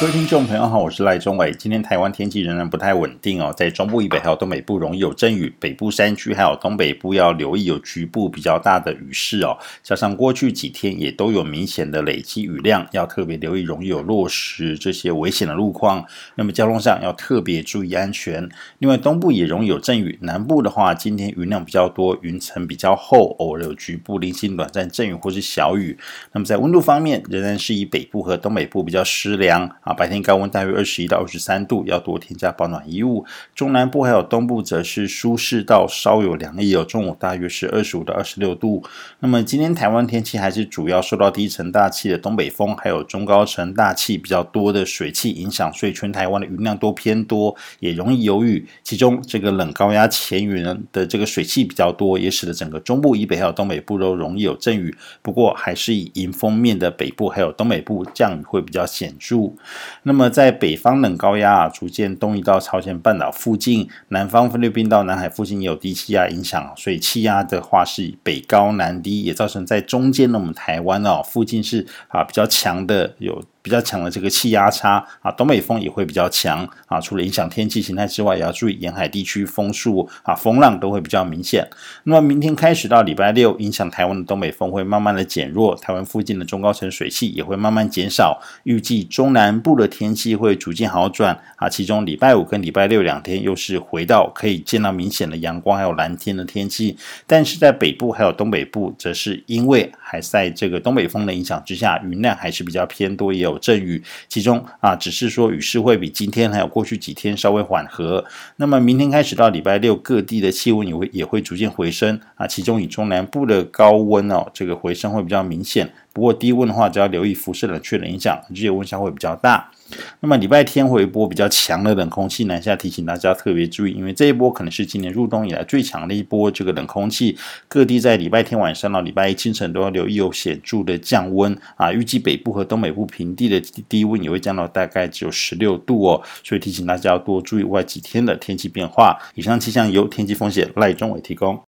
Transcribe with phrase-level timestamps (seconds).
[0.00, 1.52] 各位听众朋友好，我是赖中伟。
[1.58, 9.58] 今天台湾天气仍然不太稳定哦，在中部以北还有东北部容易有阵雨，北部山区还有东北部要留意有局部比较大的雨势哦。
[9.82, 16.06] 加上过去几天也都有明显的累积雨量，要特别留意容易有落石这些危险的路况。
[16.36, 18.48] 那么交通上要特别注意安全。
[18.78, 25.98] 另外东部也容易有阵雨，南部的话今天云量比较多，云层比较厚，偶尔有局部零星短暂阵雨或是小雨。
[26.30, 33.24] 那么在温度方面，仍然是以北部和东北部比较湿凉啊，白天高温大约二十一到二十三度，要多添加保暖衣物。
[33.54, 38.84] 中南部还有东部则是舒适到稍有凉意，有中午大约是二十五到二十六度。
[39.20, 48.68] 那么今天台湾天气还是主要受到低层大气的东北风，还有中高层大气比较多的水汽影响，所以全台湾的云量都偏多，也容易有雨。
[48.82, 54.94] 其中这个冷高压前缘的这个水汽比较多，也使得整个中部以北还有东北部都容易有阵雨。
[55.22, 59.54] 不过还是以迎风面的北部还有东北部降雨会比较显著。
[60.02, 73.42] 那么在北方冷高压啊，逐渐东移到朝鲜半岛附近，南方菲律宾到南海附近有低气压影响，所以气压的话是北高南低，也造成在中间的我们台湾哦附近是啊比较强的有。
[73.68, 76.98] 比较强的这个气压差啊，东北风也会比较强啊。
[76.98, 81.68] 除了影响天气形态之外，也要注意沿海地区风速啊、风浪都会比较明显。
[82.04, 88.40] 那么明天开始到礼拜六，影响台湾的东北风会慢慢的减弱，台湾附近的中高层水汽也会慢慢减少。
[88.62, 91.68] 预计中南部的天气会逐渐好转啊。
[91.68, 96.96] 其中礼拜五跟礼拜六两天又是回到可以见到明显的阳光还有蓝天的天气。
[97.26, 108.24] 但是在北部还有东北部，则是因为还在这个东北风的影响之下，云量还是比较偏多，也有阵雨，其中啊，只是说雨势会比今天还有过去几天稍微缓和。
[108.56, 112.46] 那么明天开始到礼拜六，各地的气温也会也会逐渐回升啊。
[112.46, 115.92] 其中以中南部的高温哦，这个回升会比较明显。
[116.18, 119.70] 不过低温的话，只要留意辐射冷却的影响，日夜温差会比较大。
[120.18, 127.38] 那么礼拜天会有一波比较强的冷空气南下，提醒大家特别注意，因为这一波可能是今年入冬以来最强的一波这个冷空气。
[127.68, 131.92] 各地在礼拜天晚上到礼拜一清晨都要留意有显著的降温啊。
[131.92, 139.16] 预计北部和东北部平地的低温也会降到大概只有十六度哦，所以提醒大家要多注意外几天的天气变化。
[139.36, 141.67] 以上气象由天气风险赖中伟提供。